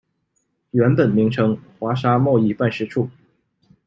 [0.71, 3.07] 原本名称：华沙贸易办事处。